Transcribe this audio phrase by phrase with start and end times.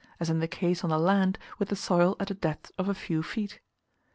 [0.19, 2.95] as in the case on the land with the soil at the depth of a
[2.95, 3.59] few feet.